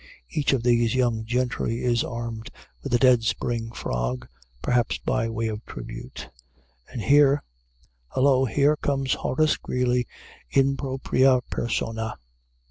Each 0.31 0.51
of 0.51 0.63
these 0.63 0.95
young 0.95 1.25
gentry 1.25 1.83
is 1.83 2.03
armed 2.03 2.49
with 2.81 2.91
a 2.95 2.97
dead 2.97 3.21
spring 3.23 3.71
frog, 3.71 4.27
perhaps 4.63 4.97
by 4.97 5.29
way 5.29 5.47
of 5.47 5.63
tribute. 5.67 6.27
And 6.91 7.01
here 7.03 7.43
hollo! 8.07 8.45
here 8.45 8.75
comes 8.75 9.13
Horace 9.13 9.57
Greeley 9.57 10.07
_in 10.55 10.75
propria 10.75 11.41
persona! 11.51 12.15